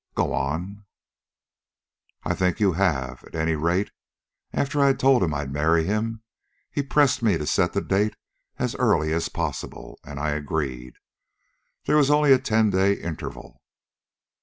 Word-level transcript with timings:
Go 0.15 0.33
on!" 0.33 0.85
"I 2.23 2.33
think 2.33 2.59
you 2.59 2.71
have. 2.73 3.23
At 3.23 3.35
any 3.35 3.53
rate, 3.53 3.91
after 4.51 4.81
I 4.81 4.87
had 4.87 4.99
told 4.99 5.21
him 5.21 5.31
I'd 5.31 5.51
marry 5.53 5.83
him, 5.83 6.23
he 6.71 6.81
pressed 6.81 7.21
me 7.21 7.37
to 7.37 7.45
set 7.45 7.73
the 7.73 7.81
date 7.81 8.15
as 8.57 8.73
early 8.77 9.13
as 9.13 9.29
possible, 9.29 9.99
and 10.03 10.19
I 10.19 10.31
agreed. 10.31 10.95
There 11.85 11.97
was 11.97 12.09
only 12.09 12.33
a 12.33 12.39
ten 12.39 12.71
day 12.71 12.93
interval. 12.93 13.61